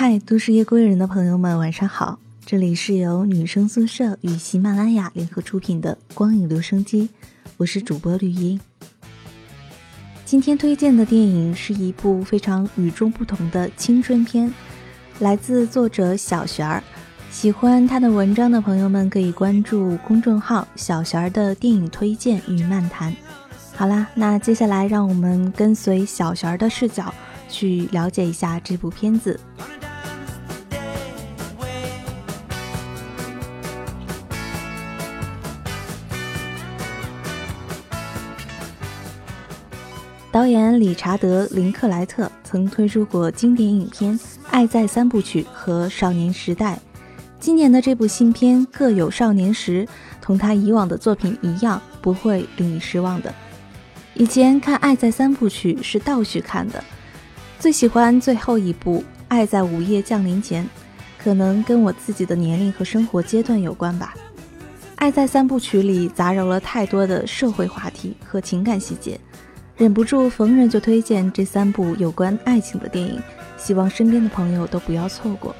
[0.00, 2.18] 嗨，都市夜归人的朋友们，晚上好！
[2.46, 7.02] 这里是由女生宿舍与喜马拉雅联合出品的《光影留声机》，
[7.58, 8.58] 我是主播绿茵。
[10.24, 14.50] 今天推荐的电影是一部非常与众不同的青春片，
[15.18, 16.82] 来自作者小璇儿。
[17.30, 23.14] 喜欢他的文章的朋友们可以关注公众号“小璇儿的电影推荐与漫谈”。
[23.76, 27.12] 好啦，那接下来让我们跟随小璇儿的视角
[27.50, 29.38] 去了解一下这部片子。
[40.40, 44.18] 导演理查德·林克莱特曾推出过经典影片
[44.48, 46.76] 《爱在三部曲》和《少年时代》。
[47.38, 49.84] 今年的这部新片《各有少年时》，
[50.18, 53.34] 同他以往的作品一样，不会令你失望的。
[54.14, 56.82] 以前看《爱在三部曲》是倒叙看的，
[57.58, 60.64] 最喜欢最后一部《爱在午夜降临前》，
[61.22, 64.14] 可能跟我自己的年龄和生活阶段有关吧。
[64.96, 69.20] 《爱在三部曲》里杂糅了太多的社会话题和情感细节。
[69.80, 73.18] 忍不住逢人就推荐这三部有关爱情的电影，
[73.56, 75.56] 希望身边的朋友都不要错过。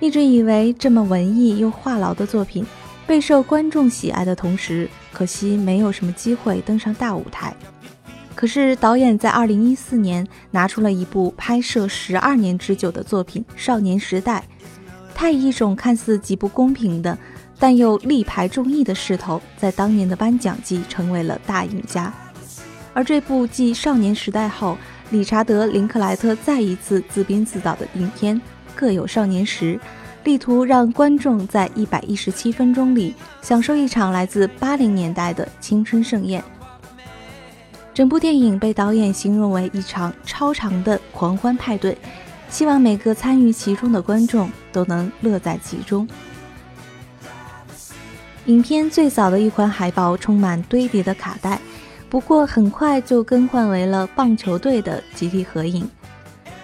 [0.00, 2.66] 一直以为这么文艺又话痨的作品
[3.06, 7.54] 备受观众喜爱的同时，可惜没有什么机会登上大舞台。
[8.34, 14.42] 可是导演在二零一四年拿出了一部拍摄十二年之久的作品《少年时代》，
[15.14, 17.16] 他以一种看似极不公平的，
[17.56, 22.12] 但又力排众议的势头，在当年的颁奖季成为了大赢家。
[22.92, 24.76] 而这部继《少年时代》后，
[25.10, 28.36] 理查德·林克莱特再一次自编自导的影片
[28.74, 29.74] 《各有少年时》，
[30.24, 36.42] 力图让观众在一百一十七分钟里享受一场来自八零年代的青春盛宴。
[37.94, 41.96] 整部电影被导演形容为一场超长的狂欢派对，
[42.48, 46.08] 希望每个参与其中的观众都能乐在其中。
[48.46, 51.60] 影片最早的一款海报充满堆叠的卡带。
[52.10, 55.88] 不过很快就更换为了棒球队的集体合影。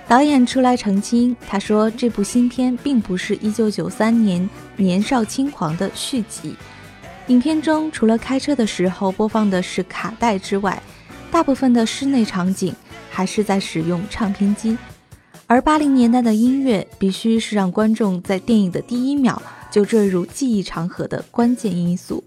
[0.09, 4.43] 导演出来澄清，他说这部新片并不是1993年
[4.83, 6.57] 《年少轻狂》的续集。
[7.29, 10.83] 影片中除了开车的时候播放的是卡带之外，
[11.31, 12.75] 大部分的室内场景
[13.09, 14.77] 还是在使用唱片机。
[15.47, 19.41] 而80年代的音乐必须是让观众在电影的第一秒
[19.71, 22.23] 就坠入记忆长河的关键因素。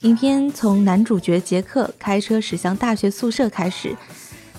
[0.00, 3.94] 影片从男主角杰克开车驶向大学宿舍开始，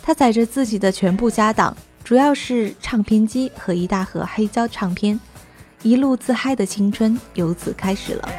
[0.04, 5.20] 他载着自己的全部家当，主要是唱片机和一大盒黑胶唱片，
[5.82, 8.30] 一路自嗨的青春由此开始了。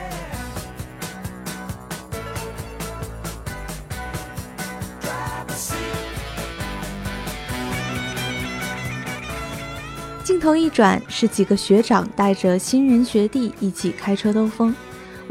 [10.22, 14.72] 镜头一转，是几个学长带着新人学弟一起开车兜风。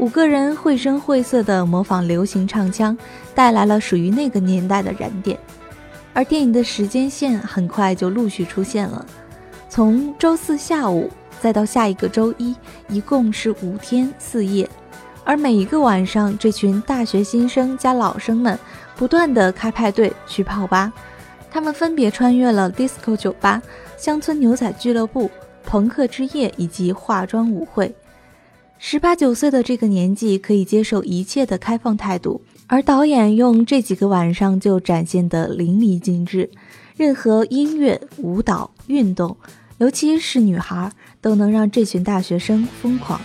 [0.02, 2.98] 五个人绘声绘色地模仿流行唱腔，
[3.36, 5.38] 带来了属于那个年代的燃点。
[6.12, 9.06] 而电影的时间线很快就陆续出现了，
[9.68, 11.08] 从周四下午
[11.40, 12.52] 再到下一个周一，
[12.88, 14.68] 一共是五天四夜。
[15.22, 18.58] 而每一个晚上，这群大学新生加老生们
[18.96, 20.92] 不断地开派对、去泡吧，
[21.48, 23.62] 他们分别穿越了 disco 酒吧、
[23.96, 25.30] 乡村牛仔俱乐部、
[25.64, 27.94] 朋克之夜以及化妆舞会。
[28.84, 36.50] 十八九岁的这个年纪，可以接受一切的开放态度，而导演用这几个晚上就展现得淋漓尽致。
[36.96, 39.36] 任何音乐、舞蹈、运动，
[39.78, 43.20] 尤其是女孩，都能让这群大学生疯狂。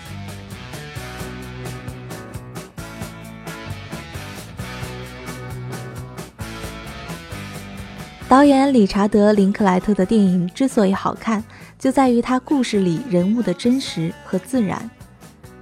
[8.29, 11.43] 导演理查德·林克莱特的电影之所以好看，
[11.79, 14.87] 就在于他故事里人物的真实和自然。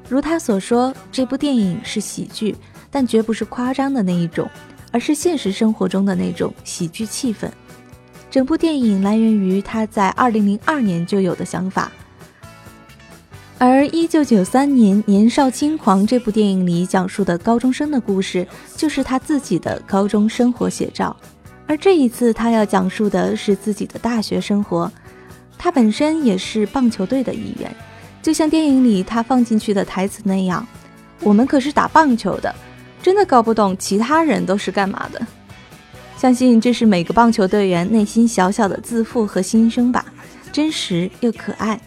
[0.08, 2.56] 如他所说，这部电影是喜剧，
[2.92, 4.50] 但绝不是夸张的那一种，
[4.92, 7.50] 而是现实生活中的那种喜剧气氛。
[8.30, 11.92] 整部电影来源于他在2002年就有的想法，
[13.58, 21.16] 而1993年《年少轻狂》这部电影里讲述的高中生的故事，就是他自己的高中生活写照。
[21.66, 24.92] 而这一次他要讲述的是自己的大学生活，
[25.58, 27.76] 他本身也是棒球队的一员。
[28.26, 30.66] 就像电影里他放进去的台词那样，
[31.20, 32.52] 我们可是打棒球的，
[33.00, 35.22] 真的搞不懂其他人都是干嘛的。
[36.18, 40.04] 相信这是每个棒球队员内心小小的自负和心声吧，
[40.52, 41.80] 真实又可爱。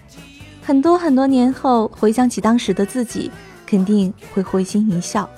[0.62, 3.32] 很多很多年后回想起当时的自己，
[3.66, 5.28] 肯定会会心一笑。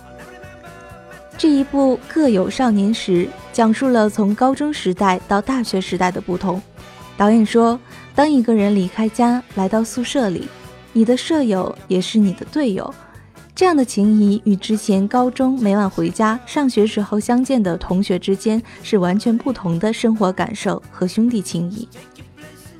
[1.38, 6.60] 这一部各有少年时，讲述了从高中时代到大学时代的不同。
[7.16, 7.80] 导演说，
[8.14, 10.46] 当一个人离开家来到宿舍里，
[10.92, 12.92] 你的舍友也是你的队友，
[13.54, 21.88] 这样的情谊与之前高中每晚回家上学时候相见的同学之间是完全不同的生活感受和兄弟情谊。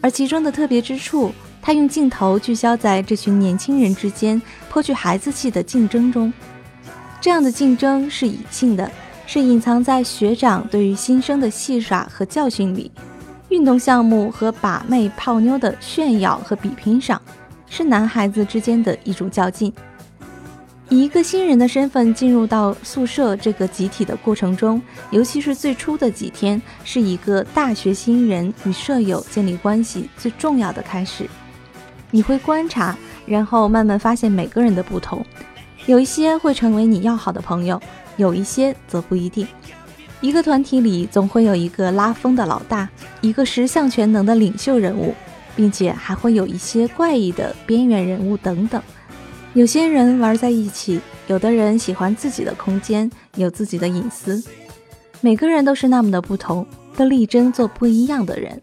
[0.01, 1.31] 而其中的特别之处，
[1.63, 6.33] 他用镜头聚焦在这群年轻人之间颇具孩子气的竞争中。
[7.21, 8.91] 这样的竞争是隐性的，
[9.27, 12.91] 是隐藏在学长对于新生的戏耍和教训里；
[13.51, 17.21] 运动项目和把妹泡妞的炫耀和比拼上，
[17.71, 19.73] 是男孩子之间的一种较劲。
[20.91, 24.83] 以一个新人的身份进入到宿舍这个集体的过程中，
[25.13, 31.31] 尤其是最初的几天，是一个大学新人与舍友建立关系最重要的开始。
[32.11, 35.25] 你会观察，然后慢慢发现每个人的不同。
[35.87, 37.81] 有一些会成为你要好的朋友，
[38.17, 39.47] 有一些则不一定。
[40.21, 42.89] 一个团体里总会有一个拉风的老大，
[43.21, 45.15] 一个十项全能的领袖人物，
[45.61, 48.83] 并且还会有一些怪异的边缘人物等等。
[49.53, 54.43] 有些人玩在一起，有的人喜欢自己的空间，有自己的隐私。
[55.21, 56.67] 每个人都是那么的不同，
[56.97, 58.63] 都力争做不一样的人。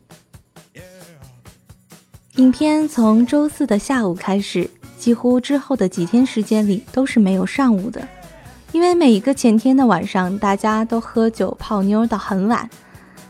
[2.37, 4.67] 影片从周四的下午开始。
[4.97, 8.05] 几乎之后的几天时间里都是没有上午的，
[8.71, 12.67] 因为每一个前天的晚上，大家都喝酒泡妞到很晚，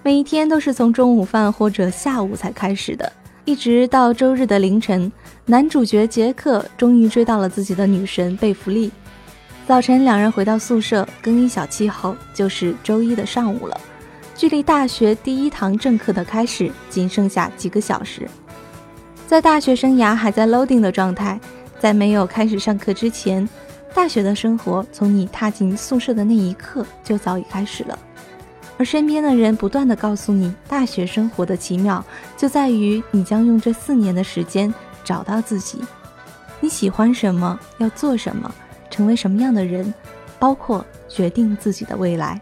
[0.01, 3.11] 每一天都是从中午饭或者下午才开始的，
[3.47, 5.09] 一直到周日的凌晨，
[5.45, 8.91] 男主角杰克终于追到了自己的女神贝弗利。
[9.65, 13.79] 早晨两人回到宿舍更衣小憩后，就是周一的上午了，
[14.35, 18.27] 距离大学第一堂正课的开始仅剩下几个小时，
[19.25, 21.39] 在大学生涯还在 loading 的状态。
[21.79, 23.47] 在没有开始上课之前，
[23.93, 27.97] 大学的生活从你踏进宿舍的那一刻就早已开始了。
[28.79, 32.06] 而身边的人不断的告诉你，大学生活的奇妙
[32.38, 34.71] 就在于你将用这四年的时间
[35.03, 35.79] 找到自己，
[36.59, 38.53] 你喜欢什么，要做什么，
[38.91, 39.91] 成为什么样的人，
[40.38, 42.39] 包括决定自己的未来。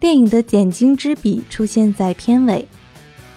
[0.00, 2.68] 电影的点睛之笔出现在片尾。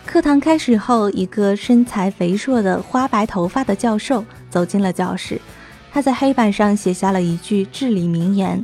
[0.08, 5.40] 课堂开始后，一个身材肥硕的花白头发的教授走进了教室，
[5.92, 8.64] 他在黑板上写下了一句至理名言。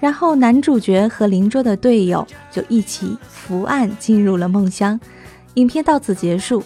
[0.00, 4.98] 然后男主角和邻桌的队友就一起伏案进入了梦乡。
[5.54, 6.64] 影片到此结束，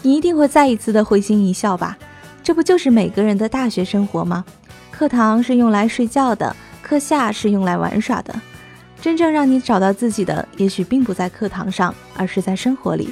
[0.00, 1.98] 你一定会再一次的会心一笑吧？
[2.42, 4.42] 这不就是每个人的大学生活吗？
[4.90, 8.34] 课堂是用来睡觉的，课下是用来玩耍的。
[9.00, 13.10] 真正让你找到自己的，也许并不在课堂上，而是在生活里。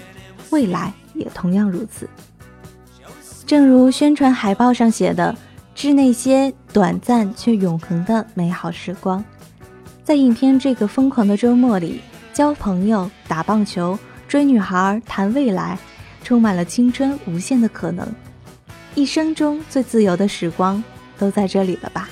[0.50, 2.08] 未来也同样如此。
[3.46, 5.34] 正如宣传海报上写的
[5.74, 9.24] ：“致那些短暂却永恒的美好时光。”
[10.02, 12.00] 在影片这个疯狂的周末里，
[12.32, 13.98] 交朋友、打棒球、
[14.28, 15.78] 追女孩、谈未来，
[16.22, 18.06] 充满了青春无限的可能。
[18.94, 20.82] 一生中最自由的时光，
[21.18, 22.08] 都在这里了吧？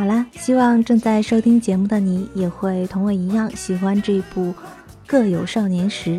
[0.00, 4.44] 好啦，希望正在收听节目的你也会同我一样喜欢这部
[5.06, 6.10] 《各有少年时》。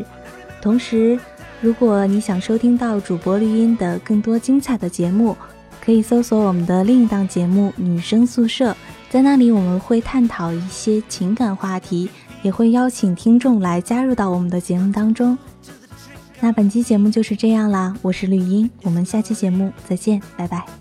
[0.61, 1.19] 同时，
[1.61, 5.35] 如果你想收听到主播绿茵的更多精彩的节目，
[5.83, 8.71] 可以搜索我们的另一档节目《女生宿舍》。
[9.09, 12.07] 在那里，我们会探讨一些情感话题，
[12.43, 15.35] 也会邀请听众来加入到我们的节目当中。
[16.39, 20.80] 那本期节目就是这样啦，我是绿茵，我们下期节目再见，拜拜。